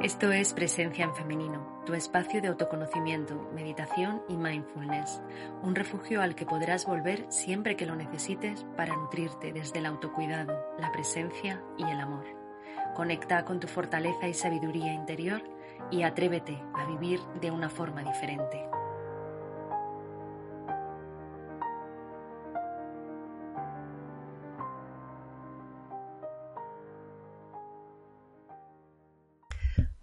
[0.00, 5.20] Esto es Presencia en Femenino, tu espacio de autoconocimiento, meditación y mindfulness,
[5.60, 10.56] un refugio al que podrás volver siempre que lo necesites para nutrirte desde el autocuidado,
[10.78, 12.26] la presencia y el amor.
[12.94, 15.42] Conecta con tu fortaleza y sabiduría interior
[15.90, 18.68] y atrévete a vivir de una forma diferente.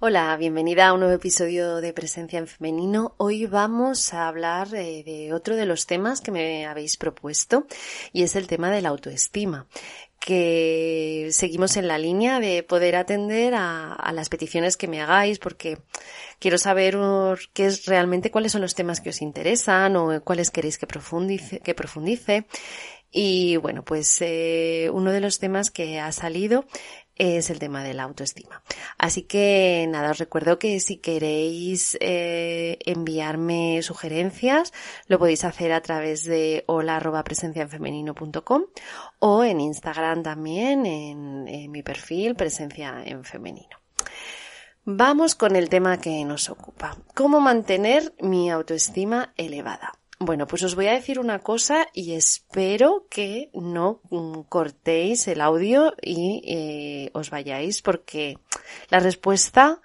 [0.08, 3.16] Hola, bienvenida a un nuevo episodio de Presencia en Femenino.
[3.18, 7.66] Hoy vamos a hablar eh, de otro de los temas que me habéis propuesto
[8.14, 9.66] y es el tema de la autoestima
[10.20, 15.80] que seguimos en la línea de poder atender a, las peticiones que me hagáis porque
[16.38, 16.96] quiero saber
[17.54, 21.62] qué es realmente cuáles son los temas que os interesan o cuáles queréis que profundice,
[21.62, 22.46] que profundice.
[23.12, 26.66] Y bueno, pues eh, uno de los temas que ha salido
[27.16, 28.62] es el tema de la autoestima.
[28.98, 34.74] Así que nada, os recuerdo que si queréis eh, enviarme sugerencias,
[35.08, 37.00] lo podéis hacer a través de hola
[39.20, 43.78] o en Instagram también, en, en mi perfil Presencia en Femenino.
[44.84, 46.98] Vamos con el tema que nos ocupa.
[47.16, 49.94] ¿Cómo mantener mi autoestima elevada?
[50.20, 55.42] Bueno, pues os voy a decir una cosa y espero que no mm, cortéis el
[55.42, 58.38] audio y eh, os vayáis porque
[58.90, 59.82] la respuesta,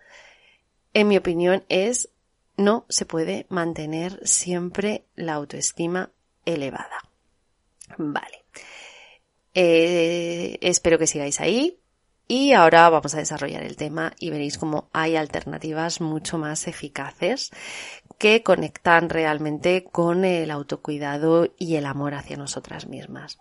[0.95, 2.11] en mi opinión, es
[2.57, 6.11] no se puede mantener siempre la autoestima
[6.45, 7.09] elevada.
[7.99, 8.45] Vale.
[9.55, 11.81] Eh, espero que sigáis ahí.
[12.29, 17.51] Y ahora vamos a desarrollar el tema y veréis cómo hay alternativas mucho más eficaces
[18.21, 23.39] que conectan realmente con el autocuidado y el amor hacia nosotras mismas.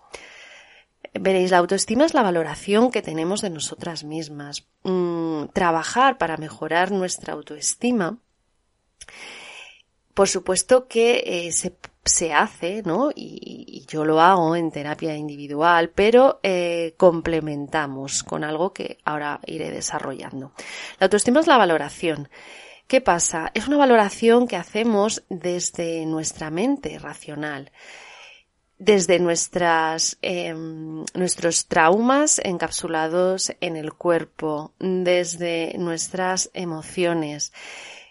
[1.13, 4.65] Veréis, la autoestima es la valoración que tenemos de nosotras mismas.
[4.83, 8.19] Mm, trabajar para mejorar nuestra autoestima
[10.19, 13.09] por supuesto que eh, se, se, hace, ¿no?
[13.15, 19.71] Y, yo lo hago en terapia individual, pero eh, complementamos con algo que ahora iré
[19.71, 20.51] desarrollando.
[20.99, 22.27] La autoestima es la valoración.
[22.89, 23.51] ¿Qué pasa?
[23.53, 27.71] Es una valoración que hacemos desde nuestra mente racional
[28.79, 37.51] desde nuestras, em, nuestros traumas encapsulados en el cuerpo, desde nuestras emociones,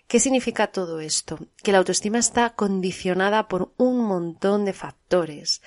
[0.08, 1.38] ¿Qué significa todo esto?
[1.62, 5.60] Que la autoestima está condicionada por un montón de factores,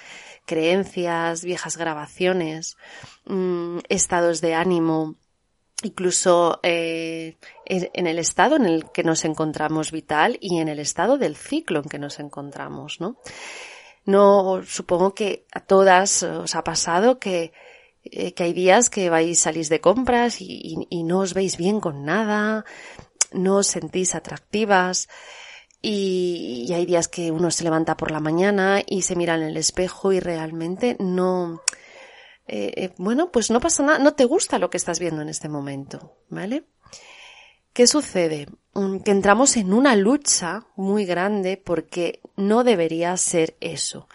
[0.48, 2.76] creencias, viejas grabaciones,
[3.26, 5.16] mm, estados de ánimo,
[5.84, 11.18] incluso eh, en el estado en el que nos encontramos vital y en el estado
[11.18, 13.18] del ciclo en que nos encontramos, ¿no?
[14.06, 17.54] No, supongo que a todas os ha pasado que,
[18.04, 21.80] eh, que hay días que vais, salís de compras y, y, no os veis bien
[21.80, 22.66] con nada,
[23.32, 25.08] no os sentís atractivas
[25.82, 29.58] y, hay días que uno se levanta por la mañana y se mira en el
[29.58, 31.62] espejo y realmente no,
[32.48, 35.30] eh, eh, bueno, pues no pasa nada, no te gusta lo que estás viendo en
[35.30, 36.66] este momento, ¿vale?
[37.74, 38.48] ¿Qué sucede?
[38.74, 44.08] Mm, que entramos en una lucha muy grande porque no debería ser eso.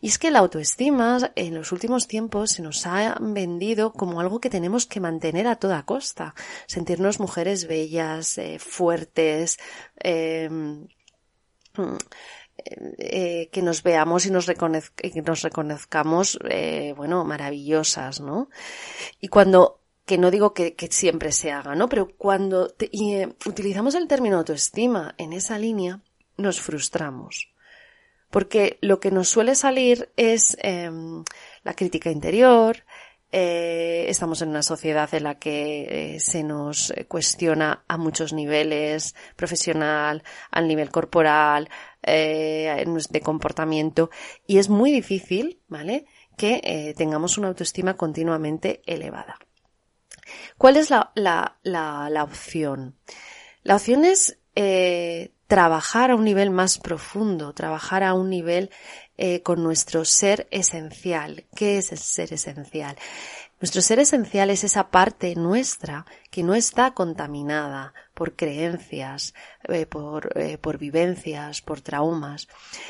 [0.00, 4.40] Y es que la autoestima en los últimos tiempos se nos ha vendido como algo
[4.40, 6.34] que tenemos que mantener a toda costa.
[6.66, 9.58] Sentirnos mujeres bellas, eh, fuertes,
[9.96, 10.86] em,
[12.56, 18.48] eh, que nos veamos y nos, reconozcamos, eh, bueno, maravillosas, ¿no?
[19.20, 21.88] Y cuando que no digo que, siempre se haga, ¿no?
[21.88, 22.72] Pero cuando
[23.44, 26.00] utilizamos el término autoestima en esa línea,
[26.36, 27.50] nos frustramos
[28.30, 31.24] porque lo que nos suele salir es em,
[31.62, 32.84] la crítica interior,
[33.32, 39.14] eh, estamos en una sociedad en la que eh, se nos cuestiona a muchos niveles,
[39.36, 41.68] profesional, al nivel corporal,
[42.02, 44.10] eh, de comportamiento,
[44.46, 46.06] y es muy difícil, ¿vale?
[46.36, 49.38] Que tengamos una autoestima continuamente elevada.
[50.58, 52.96] ¿Cuál es la, la, la, la opción?
[53.62, 54.38] La opción es
[55.46, 58.70] trabajar a un nivel más profundo, trabajar a un nivel
[59.18, 61.44] eh, con nuestro ser esencial.
[61.54, 62.96] ¿Qué es el ser esencial?
[63.58, 69.32] Nuestro ser esencial es esa parte nuestra que no está contaminada por creencias,
[69.68, 72.48] eh, por, eh, por vivencias, por traumas.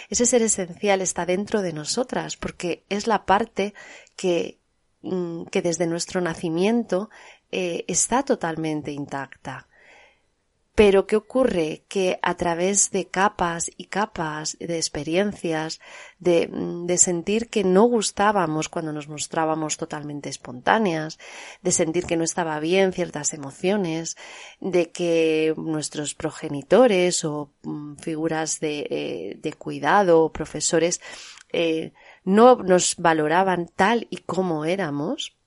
[0.09, 3.75] Ese ser esencial está dentro de nosotras porque es la parte
[4.17, 4.59] que,
[5.03, 7.11] mm, que desde nuestro nacimiento
[7.53, 9.69] eh, está totalmente intacta.
[10.77, 11.85] Pero ¿qué ocurre?
[11.89, 15.81] Que a través de capas y capas de experiencias,
[16.19, 21.19] de, de, sentir que no gustábamos cuando nos mostrábamos totalmente espontáneas,
[21.63, 24.19] de sentir que no estaba bien ciertas emociones,
[24.61, 31.01] de que nuestros progenitores o mm, figuras de, eh, de cuidado, profesores,
[31.55, 35.39] eh, no nos valoraban tal y como éramos,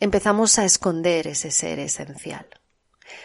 [0.00, 2.46] empezamos a esconder ese ser esencial.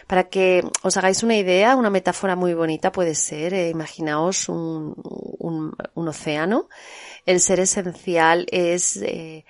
[0.07, 4.95] Para que os hagáis una idea, una metáfora muy bonita puede ser, eh, imaginaos un,
[5.95, 6.69] océano.
[7.25, 9.45] El ser esencial es eh,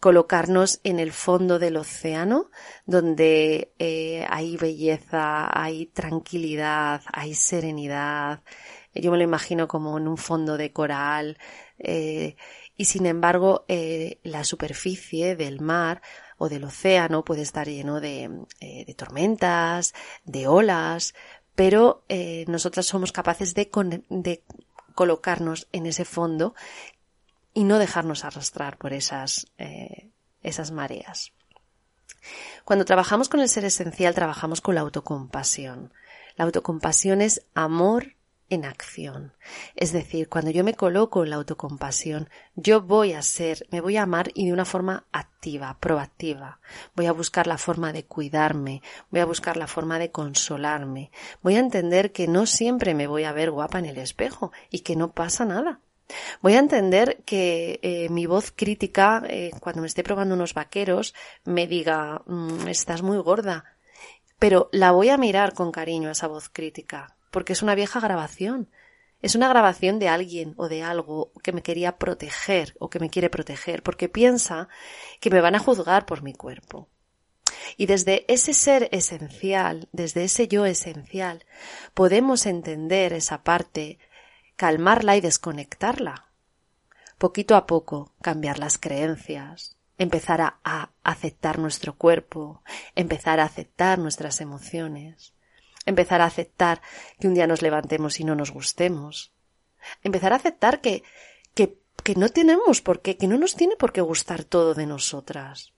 [0.00, 2.50] colocarnos en el fondo del océano,
[2.86, 8.42] donde eh, hay belleza, hay tranquilidad, hay serenidad.
[8.94, 11.38] Yo me lo imagino como en un fondo de coral.
[11.78, 13.64] Y sin embargo,
[14.22, 16.02] la superficie del mar
[16.42, 19.92] o del océano puede estar lleno de, eh, de tormentas,
[20.24, 21.14] de olas,
[21.54, 23.70] pero eh, nosotras somos capaces de,
[24.08, 24.42] de
[24.94, 26.54] colocarnos en ese fondo
[27.52, 30.08] y no dejarnos arrastrar por esas, eh,
[30.42, 31.34] esas mareas.
[32.64, 35.92] Cuando trabajamos con el ser esencial, trabajamos con la autocompasión.
[36.36, 38.14] La autocompasión es amor
[38.50, 39.32] en acción.
[39.76, 43.96] Es decir, cuando yo me coloco en la autocompasión, yo voy a ser, me voy
[43.96, 46.60] a amar y de una forma activa, proactiva.
[46.94, 51.10] Voy a buscar la forma de cuidarme, voy a buscar la forma de consolarme.
[51.42, 54.80] Voy a entender que no siempre me voy a ver guapa en el espejo y
[54.80, 55.80] que no pasa nada.
[56.42, 61.14] Voy a entender que eh, mi voz crítica, eh, cuando me esté probando unos vaqueros,
[61.44, 63.64] me diga, mmm, estás muy gorda.
[64.38, 68.00] Pero la voy a mirar con cariño a esa voz crítica, porque es una vieja
[68.00, 68.68] grabación.
[69.22, 73.10] Es una grabación de alguien o de algo que me quería proteger o que me
[73.10, 74.68] quiere proteger, porque piensa
[75.20, 76.88] que me van a juzgar por mi cuerpo.
[77.76, 81.44] Y desde ese ser esencial, desde ese yo esencial,
[81.92, 83.98] podemos entender esa parte,
[84.56, 86.26] calmarla y desconectarla.
[87.18, 92.62] Poquito a poco cambiar las creencias, empezar a, a aceptar nuestro cuerpo,
[92.94, 95.34] empezar a aceptar nuestras emociones,
[95.90, 96.80] empezar a aceptar
[97.18, 99.32] que un día nos levantemos y no nos gustemos,
[100.02, 101.02] empezar a aceptar que,
[101.54, 104.86] que, que no tenemos por qué, que no nos tiene por qué gustar todo de
[104.86, 105.72] nosotras.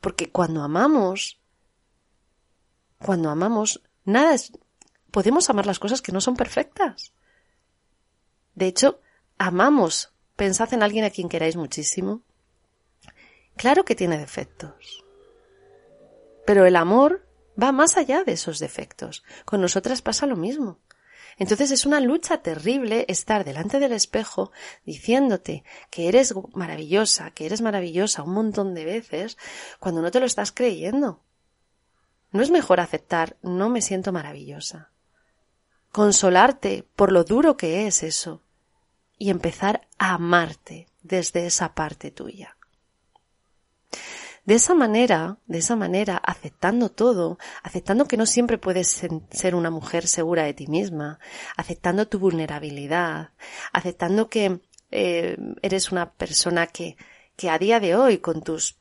[0.00, 1.40] Porque cuando amamos,
[2.98, 4.52] cuando amamos, nada es,
[5.10, 7.12] podemos amar las cosas que no son perfectas.
[8.54, 9.00] De hecho,
[9.38, 12.22] amamos, pensad en alguien a quien queráis muchísimo.
[13.56, 15.04] Claro que tiene defectos.
[16.46, 17.26] Pero el amor
[17.60, 19.24] va más allá de esos defectos.
[19.44, 20.78] Con nosotras pasa lo mismo.
[21.36, 24.52] Entonces es una lucha terrible estar delante del espejo
[24.84, 29.36] diciéndote que eres maravillosa, que eres maravillosa un montón de veces
[29.80, 31.22] cuando no te lo estás creyendo.
[32.30, 34.90] ¿No es mejor aceptar no me siento maravillosa?
[35.90, 38.42] Consolarte por lo duro que es eso
[39.18, 42.53] y empezar a amarte desde esa parte tuya.
[44.44, 48.88] De esa manera, de esa manera, aceptando todo, aceptando que no siempre puedes
[49.30, 51.18] ser una mujer segura de ti misma,
[51.56, 53.30] aceptando tu vulnerabilidad,
[53.72, 54.60] aceptando que
[54.90, 56.96] eh, eres una persona que,
[57.36, 58.76] que a día de hoy, con tus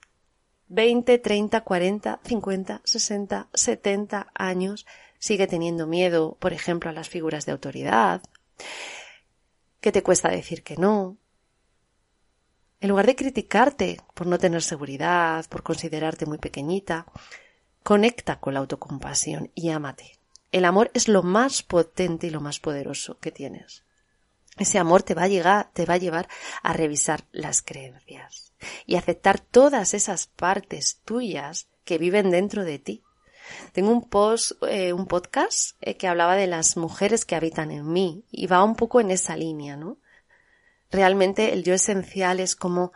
[0.68, 4.86] 20, 30, 40, 50, 60, 70 años,
[5.18, 8.22] sigue teniendo miedo, por ejemplo, a las figuras de autoridad,
[9.80, 11.18] que te cuesta decir que no,
[12.84, 17.06] en lugar de criticarte por no tener seguridad, por considerarte muy pequeñita,
[17.82, 20.20] conecta con la autocompasión y ámate.
[20.52, 23.86] El amor es lo más potente y lo más poderoso que tienes.
[24.58, 26.28] Ese amor te va a llegar, te va a llevar
[26.62, 28.52] a revisar las creencias
[28.86, 33.02] y aceptar todas esas partes tuyas que viven dentro de ti.
[33.72, 37.90] Tengo un post, eh, un podcast eh, que hablaba de las mujeres que habitan en
[37.90, 40.00] mí y va un poco en esa línea, ¿no?
[40.94, 42.94] Realmente el yo esencial es como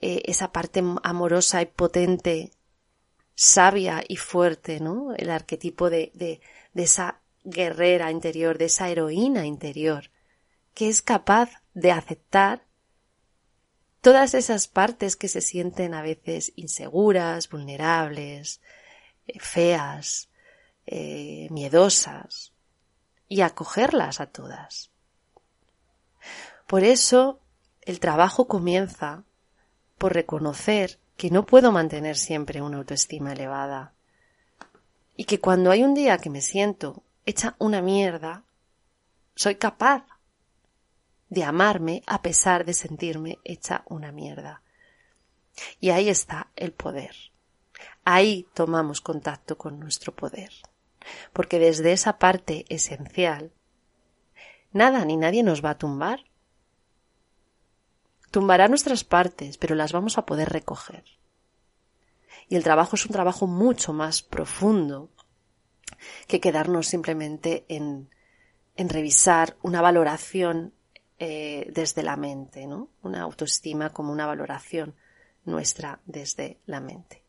[0.00, 2.50] eh, esa parte amorosa y potente,
[3.34, 5.14] sabia y fuerte, ¿no?
[5.14, 6.40] El arquetipo de, de,
[6.74, 10.10] esa guerrera interior, de esa heroína interior,
[10.74, 12.66] que es capaz de aceptar
[14.00, 18.60] todas esas partes que se sienten a veces inseguras, vulnerables,
[19.26, 20.28] eh, feas,
[20.86, 22.52] eh, miedosas,
[23.28, 24.87] y acogerlas a todas.
[26.68, 27.40] Por eso
[27.80, 29.24] el trabajo comienza
[29.96, 33.94] por reconocer que no puedo mantener siempre una autoestima elevada.
[35.16, 38.44] Y que cuando hay un día que me siento hecha una mierda,
[39.34, 40.04] soy capaz
[41.30, 44.60] de amarme a pesar de sentirme hecha una mierda.
[45.80, 47.16] Y ahí está el poder.
[48.04, 50.52] Ahí tomamos contacto con nuestro poder.
[51.32, 53.52] Porque desde esa parte esencial,
[54.72, 56.27] nada ni nadie nos va a tumbar.
[58.30, 61.04] Tumbará nuestras partes, pero las vamos a poder recoger.
[62.48, 65.10] Y el trabajo es un trabajo mucho más profundo
[66.26, 68.08] que quedarnos simplemente en,
[68.76, 70.72] en revisar una valoración
[71.18, 72.90] eh, desde la mente, ¿no?
[73.02, 74.94] Una autoestima como una valoración
[75.44, 77.24] nuestra desde la mente.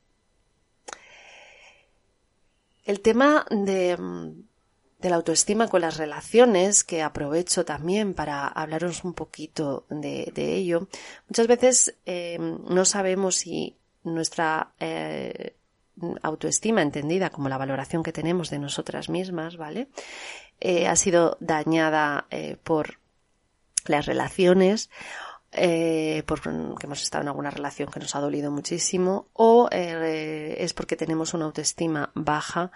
[2.84, 3.98] El tema de,
[5.00, 10.88] de la autoestima con las relaciones, que aprovecho también para hablaros un poquito de, ello,
[11.28, 15.56] muchas veces eh, no sabemos si nuestra eh,
[16.22, 19.88] autoestima entendida como la valoración que tenemos de nosotras mismas, ¿vale?
[20.60, 23.00] Eh, ha sido dañada eh, por
[23.86, 24.90] las relaciones,
[25.52, 30.96] eh, porque hemos estado en alguna relación que nos ha dolido muchísimo, o es porque
[30.96, 32.72] tenemos una autoestima baja,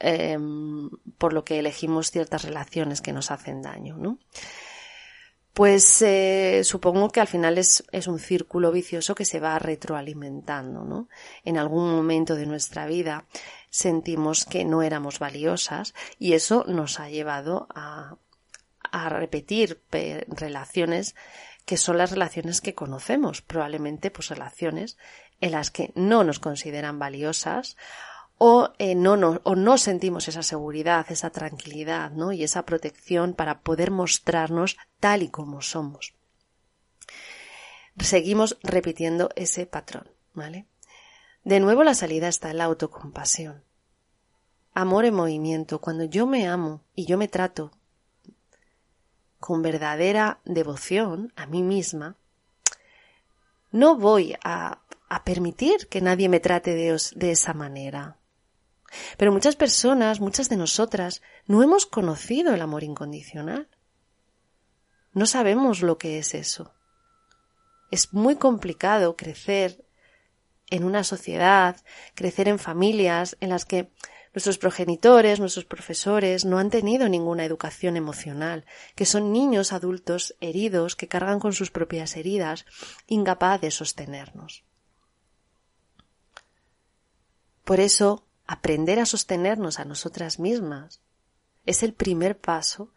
[0.00, 4.18] em, por lo que elegimos ciertas relaciones que nos hacen daño, ¿no?
[5.52, 10.84] pues eh, supongo que al final es, es, un círculo vicioso que se va retroalimentando,
[10.84, 11.08] ¿no?
[11.44, 13.26] En algún momento de nuestra vida
[13.68, 18.16] sentimos que no éramos valiosas y eso nos ha llevado a,
[18.90, 19.82] a repetir
[20.28, 21.14] relaciones
[21.66, 24.96] que son las relaciones que conocemos, probablemente pues relaciones
[25.40, 27.76] en las que no nos consideran valiosas
[28.42, 32.32] o, eh, no, o no sentimos esa seguridad, esa tranquilidad, ¿no?
[32.32, 36.14] Y esa protección para poder mostrarnos tal y como somos.
[37.98, 40.64] Seguimos repitiendo ese patrón, ¿vale?
[41.44, 43.62] De nuevo la salida está en la autocompasión.
[44.72, 45.78] Amor en movimiento.
[45.82, 47.72] Cuando yo me amo y yo me trato
[49.38, 52.16] con verdadera devoción a mí misma,
[53.70, 54.80] no voy a,
[55.10, 58.16] a permitir que nadie me trate de, de esa manera.
[59.16, 63.68] Pero muchas personas, muchas de nosotras, no hemos conocido el amor incondicional.
[65.12, 66.72] No sabemos lo que es eso.
[67.90, 69.84] Es muy complicado crecer
[70.70, 71.76] en una sociedad,
[72.14, 73.90] crecer en familias en las que
[74.32, 80.94] nuestros progenitores, nuestros profesores no han tenido ninguna educación emocional, que son niños adultos heridos
[80.94, 82.64] que cargan con sus propias heridas,
[83.08, 84.64] incapaces de sostenernos.
[87.64, 91.00] Por eso, aprender a sostenernos a nosotras mismas
[91.66, 92.92] es el primer paso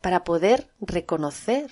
[0.00, 1.70] para poder reconocer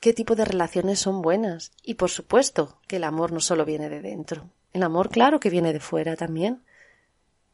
[0.00, 1.72] qué tipo de relaciones son buenas.
[1.82, 4.50] Y por supuesto que el amor no solo viene de dentro.
[4.72, 6.62] El amor, claro que viene de fuera también.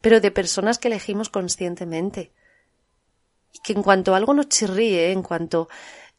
[0.03, 2.31] Pero de personas que elegimos conscientemente.
[3.55, 5.71] Y que en cuanto algo nos chirríe, en cuanto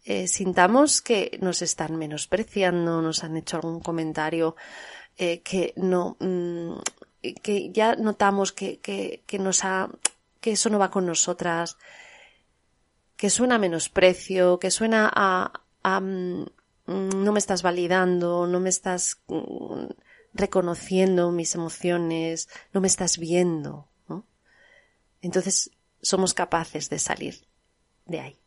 [0.05, 4.55] eh, sintamos que nos están menospreciando, nos han hecho algún comentario
[5.19, 6.77] eh, que no, mm,
[7.33, 9.89] que ya notamos que, que, que nos ha,
[10.41, 11.77] que eso no va con nosotras,
[13.15, 15.51] que suena a menosprecio, que suena a,
[15.83, 16.45] a mm,
[16.85, 19.87] no me estás validando, no me estás mm,
[20.33, 23.87] reconociendo mis emociones, no me estás viendo.
[25.21, 27.47] Entonces somos capaces de salir
[28.05, 28.39] de ahí.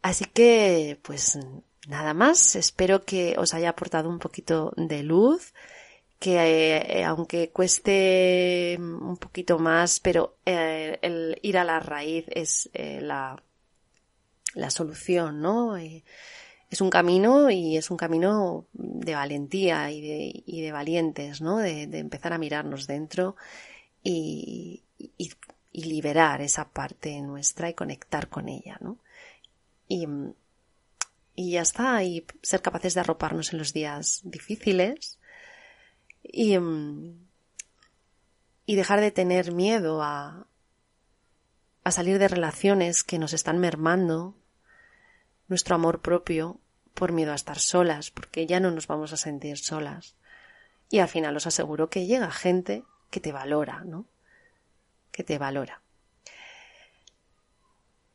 [0.00, 1.38] Así que, pues
[1.86, 5.52] nada más, espero que os haya aportado un poquito de luz
[6.22, 12.70] que eh, aunque cueste un poquito más, pero eh, el ir a la raíz es
[12.74, 13.42] eh, la,
[14.54, 15.76] la solución, ¿no?
[15.76, 21.58] es un camino y es un camino de valentía y de, y de valientes, ¿no?
[21.58, 23.34] De, de, empezar a mirarnos dentro
[24.02, 25.32] y, y,
[25.72, 28.98] y, liberar esa parte nuestra y conectar con ella, ¿no?
[29.88, 30.06] Y,
[31.34, 35.18] y ya está, y ser capaces de arroparnos en los días difíciles,
[36.32, 37.28] y, mm,
[38.66, 40.46] y dejar de tener miedo a,
[41.84, 44.34] a salir de relaciones que nos están mermando
[45.48, 46.58] nuestro amor propio
[46.94, 50.16] por miedo a estar solas, porque ya no nos vamos a sentir solas.
[50.88, 54.06] Y al final os aseguro que llega gente que te valora, ¿no?
[55.10, 55.82] Que te valora.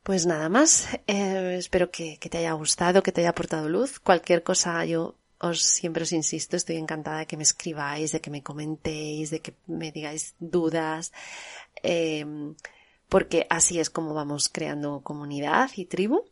[0.03, 3.99] Pues nada más, eh, espero que, que, te haya gustado, que te haya aportado luz.
[3.99, 8.29] Cualquier cosa yo os siempre os insisto, estoy encantada de que me escribáis, de que
[8.29, 11.11] me comentéis, de que me digáis dudas,
[11.83, 12.25] eh,
[13.09, 16.23] porque así es como vamos creando comunidad y tribu.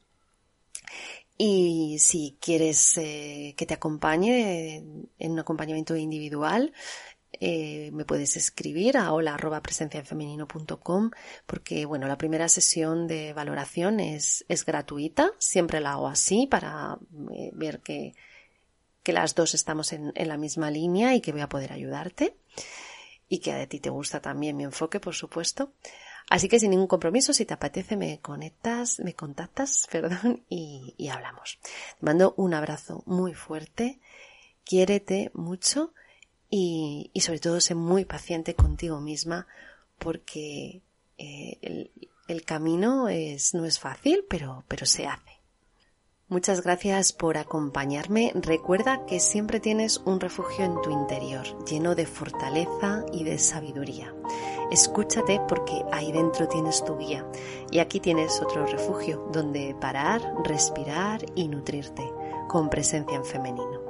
[1.38, 4.78] Y si quieres eh, que te acompañe
[5.20, 6.72] en un acompañamiento individual,
[7.42, 9.38] eh, me puedes escribir a hola
[11.46, 16.98] porque bueno, la primera sesión de valoración es, es gratuita, siempre la hago así para
[17.34, 18.14] eh, ver que,
[19.06, 22.36] que las dos estamos en, en, la misma línea y que voy a poder ayudarte
[23.30, 25.72] y que a ti te gusta también mi enfoque, por supuesto.
[26.28, 31.10] Así que sin ningún compromiso, si te apetece, me conectas, me contactas, perdón, y, y
[31.10, 31.60] hablamos.
[31.62, 34.00] Te mando un abrazo muy fuerte,
[34.64, 35.94] quiérete mucho
[36.50, 39.46] y, y sobre todo sé muy paciente contigo misma
[40.00, 40.82] porque
[41.20, 41.92] eh, el,
[42.28, 45.35] el, camino es, no es fácil, pero, pero se hace.
[46.28, 48.32] Muchas gracias por acompañarme.
[48.34, 54.12] Recuerda que siempre tienes un refugio en tu interior, lleno de fortaleza y de sabiduría.
[54.72, 57.28] Escúchate porque ahí dentro tienes tu guía
[57.70, 62.12] y aquí tienes otro refugio donde parar, respirar y nutrirte
[62.48, 63.85] con presencia en femenino.